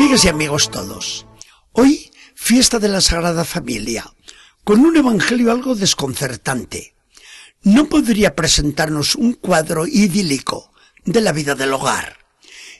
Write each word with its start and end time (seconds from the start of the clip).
Amigas 0.00 0.24
y 0.24 0.28
amigos 0.28 0.70
todos, 0.70 1.26
hoy 1.72 2.10
fiesta 2.34 2.78
de 2.78 2.88
la 2.88 3.02
Sagrada 3.02 3.44
Familia, 3.44 4.10
con 4.64 4.80
un 4.80 4.96
evangelio 4.96 5.52
algo 5.52 5.74
desconcertante. 5.74 6.94
No 7.64 7.86
podría 7.86 8.34
presentarnos 8.34 9.14
un 9.14 9.34
cuadro 9.34 9.86
idílico 9.86 10.72
de 11.04 11.20
la 11.20 11.32
vida 11.32 11.54
del 11.54 11.74
hogar. 11.74 12.16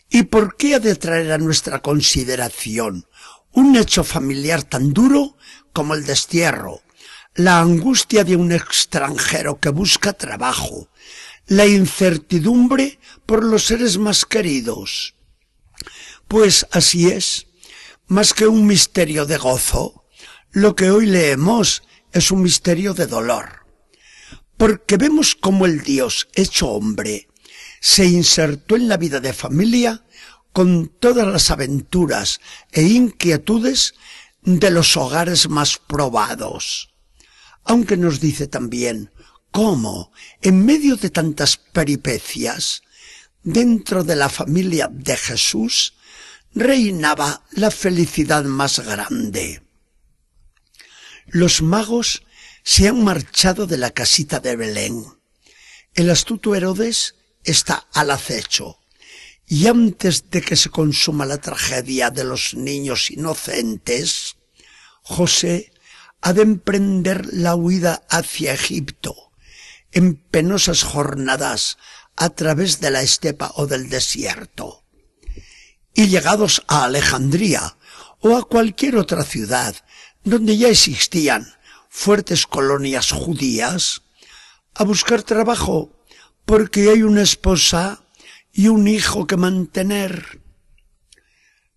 ¿Y 0.09 0.23
por 0.23 0.57
qué 0.57 0.77
ha 0.77 0.81
de 0.81 0.97
traer 0.97 1.33
a 1.33 1.37
nuestra 1.37 1.81
consideración 1.81 3.07
un 3.53 3.77
hecho 3.77 4.03
familiar 4.03 4.63
tan 4.63 4.95
duro 4.95 5.37
como 5.75 5.93
el 5.93 6.07
destierro, 6.07 6.81
la 7.35 7.61
angustia 7.61 8.25
de 8.25 8.37
un 8.37 8.51
extranjero 8.51 9.61
que 9.61 9.69
busca 9.69 10.15
trabajo, 10.15 10.89
la 11.47 11.67
incertidumbre 11.67 12.99
por 13.27 13.45
los 13.45 13.67
seres 13.67 13.99
más 13.99 14.25
queridos? 14.25 15.15
Pues 16.31 16.65
así 16.71 17.09
es, 17.09 17.49
más 18.07 18.35
que 18.35 18.47
un 18.47 18.65
misterio 18.65 19.27
de 19.27 19.37
gozo, 19.37 20.05
lo 20.53 20.77
que 20.77 20.89
hoy 20.93 21.07
leemos 21.07 21.83
es 22.13 22.31
un 22.31 22.43
misterio 22.43 22.95
de 22.95 23.09
dolor. 23.09 23.67
Porque 24.57 24.97
vemos 24.97 25.35
cómo 25.35 25.67
el 25.67 25.81
Dios 25.81 26.29
hecho 26.35 26.69
hombre 26.69 27.27
se 27.81 28.05
insertó 28.05 28.77
en 28.77 28.87
la 28.87 28.97
vida 28.97 29.19
de 29.19 29.33
familia 29.33 30.05
con 30.53 30.87
todas 31.01 31.27
las 31.27 31.51
aventuras 31.51 32.41
e 32.71 32.83
inquietudes 32.83 33.95
de 34.43 34.71
los 34.71 34.97
hogares 34.97 35.49
más 35.49 35.79
probados. 35.79 36.95
Aunque 37.65 37.97
nos 37.97 38.21
dice 38.21 38.47
también 38.47 39.11
cómo, 39.51 40.13
en 40.43 40.65
medio 40.65 40.95
de 40.95 41.11
tantas 41.11 41.57
peripecias, 41.57 42.83
dentro 43.43 44.05
de 44.05 44.15
la 44.15 44.29
familia 44.29 44.89
de 44.93 45.17
Jesús, 45.17 45.95
reinaba 46.55 47.45
la 47.53 47.71
felicidad 47.71 48.45
más 48.45 48.81
grande. 48.81 49.63
Los 51.27 51.63
magos 51.63 52.25
se 52.65 52.89
han 52.89 53.05
marchado 53.05 53.67
de 53.67 53.79
la 53.79 53.91
casita 53.91 54.41
de 54.41 54.57
Belén. 54.57 55.05
El 55.95 56.11
astuto 56.11 56.55
Herodes 56.55 57.15
está 57.45 57.87
al 57.93 58.11
acecho. 58.11 58.79
Y 59.47 59.67
antes 59.67 60.31
de 60.31 60.43
que 60.43 60.57
se 60.57 60.71
consuma 60.71 61.27
la 61.27 61.39
tragedia 61.39 62.11
de 62.11 62.25
los 62.25 62.55
niños 62.55 63.11
inocentes, 63.11 64.37
José 65.03 65.73
ha 66.21 66.33
de 66.33 66.43
emprender 66.43 67.33
la 67.33 67.57
huida 67.57 68.05
hacia 68.09 68.53
Egipto, 68.53 69.33
en 69.91 70.17
penosas 70.17 70.85
jornadas 70.85 71.79
a 72.15 72.31
través 72.31 72.81
de 72.81 72.91
la 72.91 73.03
estepa 73.03 73.53
o 73.57 73.67
del 73.67 73.89
desierto 73.89 74.80
y 75.95 76.09
llegados 76.09 76.63
a 76.69 76.85
Alejandría 76.85 77.77
o 78.21 78.37
a 78.37 78.45
cualquier 78.45 78.97
otra 78.97 79.25
ciudad 79.25 79.75
donde 80.25 80.57
ya 80.57 80.69
existían 80.69 81.47
fuertes 81.89 82.47
colonias 82.47 83.11
judías, 83.11 84.03
a 84.75 84.85
buscar 84.85 85.23
trabajo 85.23 85.93
porque 86.45 86.91
hay 86.91 87.03
una 87.03 87.23
esposa 87.23 88.05
y 88.53 88.69
un 88.69 88.89
hijo 88.89 89.27
que 89.27 89.37
mantener. 89.37 90.41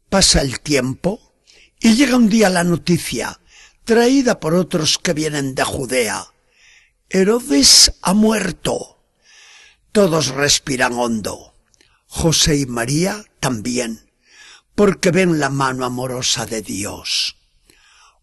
Pasa 0.09 0.41
el 0.41 0.59
tiempo 0.59 1.33
y 1.79 1.95
llega 1.95 2.15
un 2.15 2.29
día 2.29 2.49
la 2.49 2.63
noticia, 2.63 3.39
traída 3.83 4.39
por 4.39 4.53
otros 4.53 4.99
que 4.99 5.13
vienen 5.13 5.55
de 5.55 5.63
Judea. 5.63 6.27
Herodes 7.09 7.93
ha 8.01 8.13
muerto. 8.13 9.03
Todos 9.91 10.27
respiran 10.27 10.93
hondo. 10.93 11.53
José 12.07 12.57
y 12.57 12.65
María 12.65 13.25
también 13.39 14.02
porque 14.75 15.11
ven 15.11 15.39
la 15.39 15.49
mano 15.49 15.85
amorosa 15.85 16.45
de 16.45 16.61
Dios. 16.61 17.37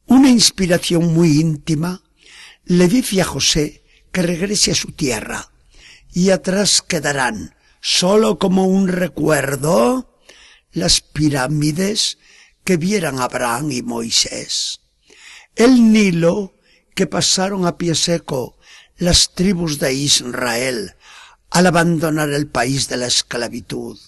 Una 0.06 0.30
inspiración 0.30 1.14
muy 1.14 1.40
íntima 1.40 2.02
le 2.64 2.88
dice 2.88 3.20
a 3.20 3.24
José 3.24 3.84
que 4.12 4.22
regrese 4.22 4.72
a 4.72 4.74
su 4.74 4.92
tierra 4.92 5.50
y 6.12 6.30
atrás 6.30 6.82
quedarán, 6.82 7.54
solo 7.80 8.38
como 8.38 8.66
un 8.66 8.88
recuerdo, 8.88 10.20
las 10.72 11.00
pirámides 11.00 12.18
que 12.64 12.76
vieran 12.76 13.20
Abraham 13.20 13.70
y 13.72 13.82
Moisés, 13.82 14.80
el 15.56 15.92
Nilo 15.92 16.54
que 16.94 17.06
pasaron 17.06 17.66
a 17.66 17.78
pie 17.78 17.94
seco 17.94 18.58
las 18.96 19.34
tribus 19.34 19.78
de 19.78 19.94
Israel 19.94 20.96
al 21.50 21.66
abandonar 21.66 22.30
el 22.30 22.48
país 22.48 22.88
de 22.88 22.96
la 22.96 23.06
esclavitud, 23.06 23.98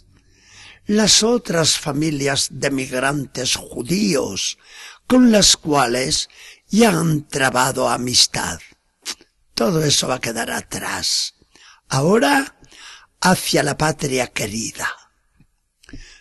las 0.87 1.23
otras 1.23 1.79
familias 1.79 2.49
de 2.51 2.71
migrantes 2.71 3.57
judíos 3.57 4.59
con 5.07 5.31
las 5.31 5.57
cuales 5.57 6.29
ya 6.69 6.91
han 6.91 7.29
trabado 7.29 7.89
amistad. 7.89 8.61
Todo 9.55 9.85
eso 9.85 10.09
va 10.09 10.17
a 10.17 10.21
quedar 10.21 10.51
atrás. 10.51 11.35
Ahora 11.89 12.57
hacia 13.21 13.63
la 13.63 13.77
patria 13.77 14.27
querida. 14.29 14.89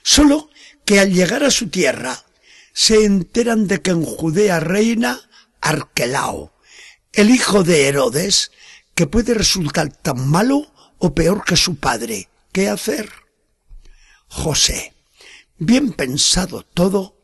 Solo 0.04 0.50
que 0.86 1.00
al 1.00 1.14
llegar 1.14 1.44
a 1.44 1.52
su 1.52 1.70
tierra 1.70 2.26
se 2.74 3.06
enteran 3.06 3.68
de 3.68 3.82
que 3.82 3.92
en 3.92 4.04
Judea 4.04 4.60
reina 4.60 5.20
Arquelao, 5.62 6.54
el 7.14 7.30
hijo 7.30 7.64
de 7.64 7.88
Herodes, 7.88 8.52
que 8.96 9.08
puede 9.08 9.34
resultar 9.34 9.92
tan 9.92 10.28
malo 10.30 10.74
o 10.98 11.14
peor 11.16 11.44
que 11.44 11.56
su 11.56 11.76
padre. 11.76 12.30
¿Qué 12.52 12.68
hacer? 12.68 13.21
José, 14.34 14.94
bien 15.58 15.92
pensado 15.92 16.64
todo, 16.64 17.18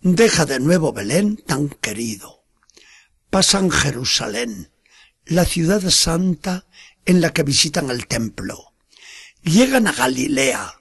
deja 0.00 0.46
de 0.46 0.60
nuevo 0.60 0.92
Belén 0.92 1.36
tan 1.36 1.68
querido. 1.68 2.44
Pasan 3.30 3.68
Jerusalén, 3.68 4.70
la 5.24 5.44
ciudad 5.44 5.82
santa 5.90 6.66
en 7.04 7.20
la 7.20 7.32
que 7.32 7.42
visitan 7.42 7.90
el 7.90 8.06
templo. 8.06 8.72
Llegan 9.42 9.88
a 9.88 9.92
Galilea 9.92 10.80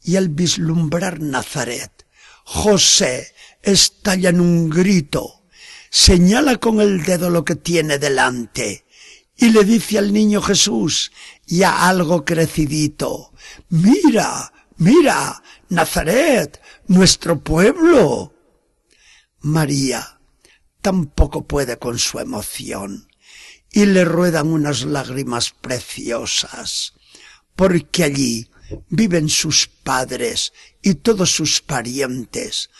y 0.00 0.14
al 0.14 0.28
vislumbrar 0.28 1.20
Nazaret, 1.20 2.06
José 2.44 3.34
estalla 3.62 4.30
en 4.30 4.40
un 4.40 4.70
grito, 4.70 5.42
señala 5.90 6.58
con 6.58 6.80
el 6.80 7.02
dedo 7.02 7.30
lo 7.30 7.44
que 7.44 7.56
tiene 7.56 7.98
delante 7.98 8.86
y 9.36 9.50
le 9.50 9.64
dice 9.64 9.98
al 9.98 10.12
niño 10.12 10.40
Jesús, 10.40 11.10
ya 11.46 11.88
algo 11.88 12.24
crecidito, 12.24 13.32
mira, 13.70 14.52
Mira, 14.80 15.42
Nazaret, 15.68 16.58
nuestro 16.86 17.38
pueblo. 17.38 18.32
María 19.40 20.18
tampoco 20.80 21.46
puede 21.46 21.78
con 21.78 21.98
su 21.98 22.18
emoción 22.18 23.06
y 23.70 23.84
le 23.84 24.06
ruedan 24.06 24.46
unas 24.46 24.84
lágrimas 24.84 25.50
preciosas, 25.50 26.94
porque 27.54 28.04
allí 28.04 28.50
viven 28.88 29.28
sus 29.28 29.66
padres 29.66 30.54
y 30.80 30.94
todos 30.94 31.30
sus 31.30 31.60
parientes, 31.60 32.70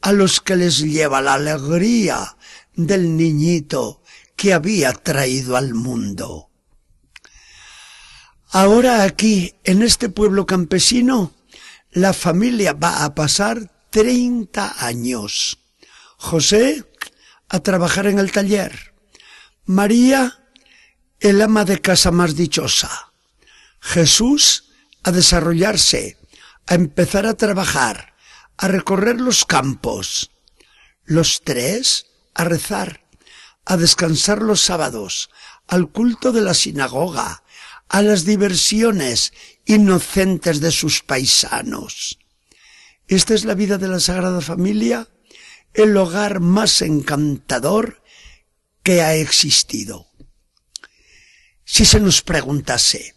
a 0.00 0.12
los 0.12 0.40
que 0.40 0.54
les 0.54 0.78
lleva 0.78 1.20
la 1.20 1.34
alegría 1.34 2.36
del 2.76 3.16
niñito 3.16 4.00
que 4.36 4.52
había 4.52 4.92
traído 4.92 5.56
al 5.56 5.74
mundo. 5.74 6.50
Ahora 8.50 9.02
aquí, 9.02 9.56
en 9.64 9.82
este 9.82 10.08
pueblo 10.08 10.46
campesino, 10.46 11.34
la 11.92 12.12
familia 12.12 12.72
va 12.72 13.04
a 13.04 13.14
pasar 13.14 13.70
30 13.90 14.84
años. 14.86 15.58
José 16.16 16.84
a 17.48 17.60
trabajar 17.60 18.06
en 18.06 18.18
el 18.18 18.32
taller. 18.32 18.94
María, 19.64 20.44
el 21.20 21.40
ama 21.40 21.64
de 21.64 21.80
casa 21.80 22.10
más 22.10 22.36
dichosa. 22.36 23.12
Jesús 23.80 24.64
a 25.02 25.12
desarrollarse, 25.12 26.18
a 26.66 26.74
empezar 26.74 27.26
a 27.26 27.34
trabajar, 27.34 28.14
a 28.56 28.68
recorrer 28.68 29.20
los 29.20 29.44
campos. 29.44 30.30
Los 31.04 31.42
tres 31.42 32.06
a 32.34 32.44
rezar, 32.44 33.04
a 33.64 33.76
descansar 33.76 34.42
los 34.42 34.60
sábados, 34.60 35.30
al 35.66 35.90
culto 35.90 36.32
de 36.32 36.42
la 36.42 36.54
sinagoga, 36.54 37.42
a 37.88 38.02
las 38.02 38.24
diversiones 38.24 39.32
inocentes 39.68 40.60
de 40.60 40.72
sus 40.72 41.02
paisanos. 41.02 42.18
Esta 43.06 43.34
es 43.34 43.44
la 43.44 43.54
vida 43.54 43.76
de 43.78 43.86
la 43.86 44.00
Sagrada 44.00 44.40
Familia, 44.40 45.08
el 45.74 45.96
hogar 45.96 46.40
más 46.40 46.80
encantador 46.82 48.02
que 48.82 49.02
ha 49.02 49.14
existido. 49.14 50.06
Si 51.64 51.84
se 51.84 52.00
nos 52.00 52.22
preguntase, 52.22 53.14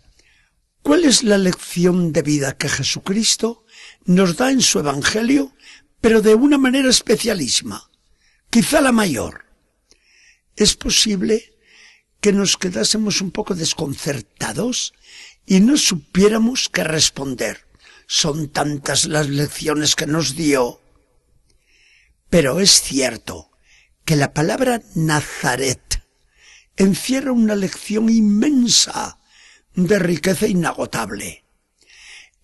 ¿cuál 0.82 1.06
es 1.06 1.24
la 1.24 1.38
lección 1.38 2.12
de 2.12 2.22
vida 2.22 2.58
que 2.58 2.68
Jesucristo 2.68 3.66
nos 4.04 4.36
da 4.36 4.52
en 4.52 4.62
su 4.62 4.80
Evangelio, 4.80 5.56
pero 6.02 6.22
de 6.22 6.36
una 6.36 6.58
manera 6.58 6.90
especialísima, 6.90 7.90
quizá 8.50 8.82
la 8.82 8.92
mayor? 8.92 9.46
Es 10.58 10.76
posible 10.76 11.54
que 12.20 12.34
nos 12.34 12.58
quedásemos 12.58 13.22
un 13.22 13.32
poco 13.32 13.56
desconcertados 13.56 14.94
y 15.46 15.60
no 15.60 15.78
supiéramos 15.78 16.70
qué 16.70 16.84
responder. 16.84 17.68
Son 18.08 18.50
tantas 18.50 19.06
las 19.06 19.30
lecciones 19.30 19.96
que 19.96 20.06
nos 20.06 20.36
dio. 20.36 20.82
Pero 22.30 22.60
es 22.60 22.82
cierto 22.82 23.52
que 24.06 24.16
la 24.16 24.34
palabra 24.34 24.82
Nazaret 24.96 26.04
encierra 26.76 27.32
una 27.32 27.56
lección 27.56 28.10
inmensa 28.10 29.20
de 29.76 30.00
riqueza 30.00 30.48
inagotable. 30.48 31.46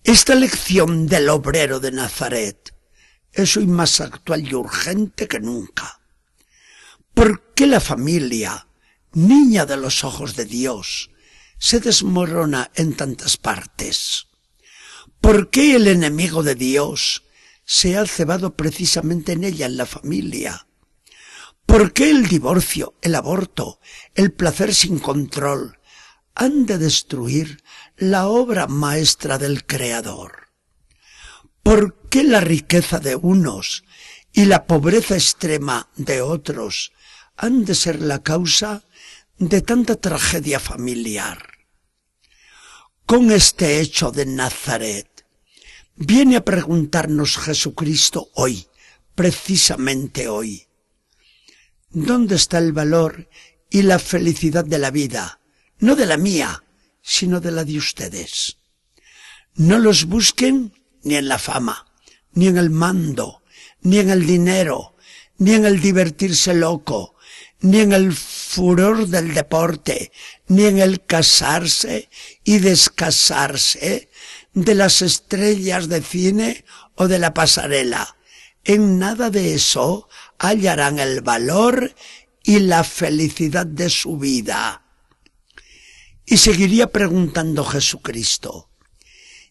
Esta 0.04 0.34
lección 0.34 1.06
del 1.06 1.28
obrero 1.28 1.80
de 1.80 1.92
Nazaret 1.92 2.74
es 3.32 3.56
hoy 3.56 3.66
más 3.66 4.00
actual 4.00 4.46
y 4.48 4.54
urgente 4.54 5.28
que 5.28 5.40
nunca. 5.40 6.00
¿Por 7.12 7.52
qué 7.54 7.66
la 7.66 7.80
familia, 7.80 8.68
niña 9.12 9.66
de 9.66 9.76
los 9.76 10.04
ojos 10.04 10.36
de 10.36 10.44
Dios, 10.44 11.10
se 11.58 11.80
desmorona 11.80 12.70
en 12.74 12.94
tantas 12.94 13.36
partes? 13.36 14.26
¿Por 15.20 15.50
qué 15.50 15.74
el 15.74 15.88
enemigo 15.88 16.42
de 16.42 16.54
Dios 16.54 17.24
se 17.64 17.98
ha 17.98 18.06
cebado 18.06 18.54
precisamente 18.54 19.32
en 19.32 19.44
ella, 19.44 19.66
en 19.66 19.76
la 19.76 19.86
familia? 19.86 20.66
¿Por 21.66 21.92
qué 21.92 22.10
el 22.10 22.28
divorcio, 22.28 22.94
el 23.02 23.14
aborto, 23.14 23.78
el 24.14 24.32
placer 24.32 24.74
sin 24.74 24.98
control 24.98 25.78
han 26.34 26.64
de 26.64 26.78
destruir 26.78 27.62
la 27.96 28.28
obra 28.28 28.68
maestra 28.68 29.36
del 29.36 29.66
Creador? 29.66 30.48
¿Por 31.62 32.08
qué 32.08 32.24
la 32.24 32.40
riqueza 32.40 33.00
de 33.00 33.16
unos 33.16 33.84
y 34.32 34.46
la 34.46 34.66
pobreza 34.66 35.14
extrema 35.14 35.90
de 35.96 36.22
otros 36.22 36.92
han 37.36 37.64
de 37.64 37.74
ser 37.74 38.00
la 38.00 38.22
causa 38.22 38.84
de 39.38 39.62
tanta 39.62 39.96
tragedia 39.96 40.58
familiar? 40.58 41.38
Con 43.06 43.30
este 43.30 43.80
hecho 43.80 44.10
de 44.10 44.26
Nazaret, 44.26 45.24
viene 45.94 46.36
a 46.36 46.44
preguntarnos 46.44 47.38
Jesucristo 47.38 48.30
hoy, 48.34 48.66
precisamente 49.14 50.28
hoy, 50.28 50.66
¿dónde 51.90 52.34
está 52.34 52.58
el 52.58 52.72
valor 52.72 53.28
y 53.70 53.82
la 53.82 53.98
felicidad 53.98 54.64
de 54.64 54.78
la 54.78 54.90
vida? 54.90 55.40
No 55.78 55.94
de 55.94 56.06
la 56.06 56.16
mía, 56.16 56.64
sino 57.00 57.40
de 57.40 57.52
la 57.52 57.64
de 57.64 57.78
ustedes. 57.78 58.58
No 59.54 59.78
los 59.78 60.06
busquen 60.06 60.72
ni 61.02 61.14
en 61.14 61.28
la 61.28 61.38
fama, 61.38 61.86
ni 62.32 62.48
en 62.48 62.58
el 62.58 62.70
mando, 62.70 63.42
ni 63.80 63.98
en 63.98 64.10
el 64.10 64.26
dinero, 64.26 64.96
ni 65.38 65.54
en 65.54 65.64
el 65.64 65.80
divertirse 65.80 66.54
loco, 66.54 67.14
ni 67.60 67.80
en 67.80 67.92
el 67.92 68.12
furor 68.12 69.08
del 69.08 69.34
deporte, 69.34 70.12
ni 70.46 70.64
en 70.64 70.78
el 70.78 71.04
casarse 71.04 72.08
y 72.44 72.58
descasarse 72.58 74.08
de 74.54 74.74
las 74.74 75.02
estrellas 75.02 75.88
de 75.88 76.02
cine 76.02 76.64
o 76.94 77.08
de 77.08 77.18
la 77.18 77.34
pasarela. 77.34 78.16
En 78.64 78.98
nada 78.98 79.30
de 79.30 79.54
eso 79.54 80.08
hallarán 80.38 80.98
el 80.98 81.20
valor 81.20 81.94
y 82.42 82.60
la 82.60 82.84
felicidad 82.84 83.66
de 83.66 83.90
su 83.90 84.18
vida. 84.18 84.84
Y 86.24 86.36
seguiría 86.38 86.88
preguntando 86.88 87.64
Jesucristo, 87.64 88.70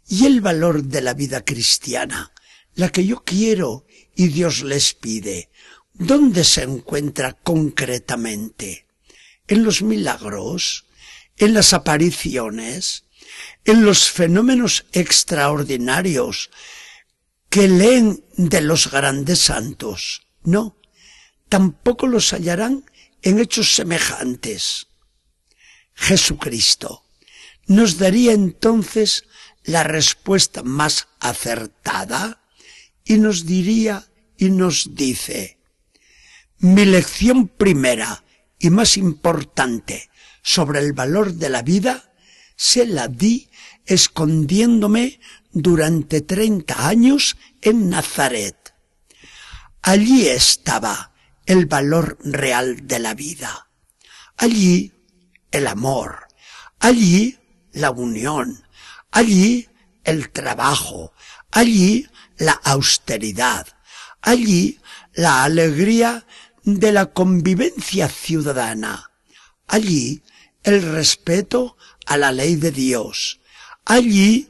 ¿y 0.08 0.26
el 0.26 0.42
valor 0.42 0.84
de 0.84 1.02
la 1.02 1.14
vida 1.14 1.44
cristiana, 1.44 2.32
la 2.76 2.90
que 2.90 3.06
yo 3.06 3.24
quiero 3.24 3.86
y 4.16 4.28
Dios 4.28 4.62
les 4.62 4.94
pide, 4.94 5.50
dónde 5.98 6.44
se 6.44 6.64
encuentra 6.64 7.34
concretamente? 7.34 8.88
¿En 9.48 9.64
los 9.64 9.82
milagros? 9.82 10.86
¿En 11.38 11.54
las 11.54 11.74
apariciones? 11.74 13.06
¿En 13.66 13.84
los 13.84 14.10
fenómenos 14.10 14.86
extraordinarios 14.92 16.50
que 17.50 17.68
leen 17.68 18.24
de 18.36 18.62
los 18.62 18.90
grandes 18.92 19.40
santos? 19.40 20.28
No, 20.44 20.78
tampoco 21.50 22.08
los 22.08 22.32
hallarán 22.32 22.86
en 23.22 23.40
hechos 23.40 23.74
semejantes. 23.74 24.88
Jesucristo 25.94 27.04
nos 27.66 27.98
daría 27.98 28.32
entonces 28.32 29.26
la 29.64 29.84
respuesta 29.84 30.64
más 30.64 31.10
acertada 31.20 32.42
y 33.04 33.18
nos 33.18 33.46
diría 33.46 34.08
y 34.38 34.50
nos 34.50 34.96
dice, 34.96 35.57
mi 36.60 36.86
lección 36.86 37.48
primera 37.48 38.24
y 38.60 38.70
más 38.70 38.98
importante 38.98 40.10
sobre 40.42 40.80
el 40.80 40.94
valor 40.94 41.34
de 41.34 41.50
la 41.50 41.62
vida 41.62 42.14
se 42.56 42.88
la 42.88 43.08
di 43.08 43.50
escondiéndome 43.86 45.20
durante 45.52 46.22
treinta 46.22 46.88
años 46.88 47.38
en 47.62 47.90
Nazaret. 47.90 48.74
Allí 49.82 50.28
estaba 50.28 51.14
el 51.46 51.66
valor 51.66 52.18
real 52.24 52.88
de 52.88 53.00
la 53.00 53.14
vida. 53.14 53.70
Allí 54.36 54.92
el 55.52 55.68
amor. 55.68 56.28
Allí 56.80 57.40
la 57.72 57.92
unión. 57.92 58.66
Allí 59.12 59.70
el 60.04 60.30
trabajo. 60.30 61.14
Allí 61.52 62.08
la 62.38 62.52
austeridad. 62.52 63.68
Allí 64.22 64.80
la 65.14 65.44
alegría 65.44 66.26
de 66.68 66.92
la 66.92 67.06
convivencia 67.14 68.10
ciudadana. 68.10 69.12
Allí 69.68 70.22
el 70.64 70.82
respeto 70.82 71.78
a 72.06 72.18
la 72.18 72.34
ley 72.34 72.58
de 72.58 72.72
Dios. 72.72 73.40
Allí, 73.86 74.50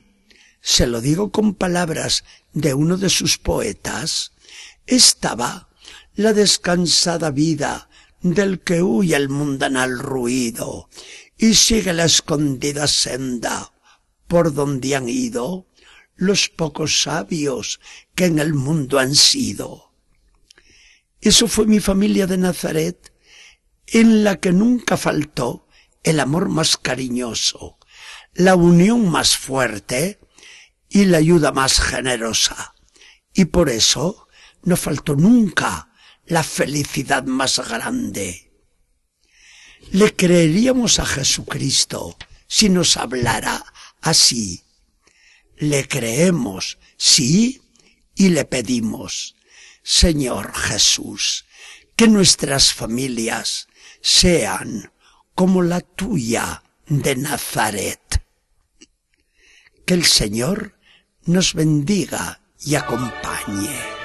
se 0.60 0.88
lo 0.88 1.00
digo 1.00 1.32
con 1.32 1.54
palabras 1.54 2.24
de 2.54 2.74
uno 2.74 2.98
de 2.98 3.12
sus 3.12 3.38
poetas, 3.38 4.32
estaba 4.88 5.70
la 6.16 6.34
descansada 6.34 7.30
vida 7.30 7.88
del 8.22 8.62
que 8.62 8.82
huye 8.82 9.16
el 9.16 9.30
mundanal 9.30 10.00
ruido 10.00 10.90
y 11.38 11.54
sigue 11.54 11.94
la 11.94 12.06
escondida 12.06 12.88
senda 12.88 13.74
por 14.28 14.56
donde 14.56 14.96
han 14.96 15.08
ido 15.08 15.68
los 16.16 16.50
pocos 16.50 17.04
sabios 17.04 17.80
que 18.16 18.26
en 18.26 18.40
el 18.40 18.56
mundo 18.56 18.98
han 18.98 19.14
sido. 19.14 19.87
Eso 21.22 21.48
fue 21.48 21.66
mi 21.66 21.80
familia 21.80 22.28
de 22.28 22.38
Nazaret, 22.38 23.14
en 23.88 24.24
la 24.24 24.38
que 24.38 24.52
nunca 24.52 24.98
faltó 24.98 25.68
el 26.04 26.20
amor 26.20 26.50
más 26.50 26.78
cariñoso, 26.78 27.78
la 28.34 28.56
unión 28.56 29.10
más 29.10 29.38
fuerte 29.38 30.20
y 30.90 31.06
la 31.06 31.18
ayuda 31.18 31.52
más 31.52 31.80
generosa. 31.80 32.76
Y 33.34 33.46
por 33.46 33.70
eso 33.70 34.28
no 34.64 34.76
faltó 34.76 35.16
nunca 35.16 35.92
la 36.26 36.44
felicidad 36.44 37.24
más 37.24 37.60
grande. 37.68 38.52
Le 39.92 40.14
creeríamos 40.16 41.00
a 41.00 41.06
Jesucristo 41.06 42.18
si 42.48 42.70
nos 42.70 42.98
hablara 42.98 43.64
así. 44.02 44.64
Le 45.58 45.88
creemos, 45.88 46.78
sí, 46.98 47.62
y 48.16 48.30
le 48.30 48.46
pedimos, 48.46 49.36
Señor 49.90 50.54
Jesús, 50.54 51.46
que 51.96 52.10
nuestras 52.10 52.74
familias 52.74 53.70
sean 54.02 54.92
como 55.34 55.64
la 55.64 55.80
tuya 55.80 56.62
de 56.88 57.16
Nazaret. 57.16 58.22
Que 59.86 59.94
el 59.94 60.06
Señor 60.06 60.78
nos 61.24 61.54
bendiga 61.54 62.42
y 62.60 62.76
acompañe. 62.76 63.97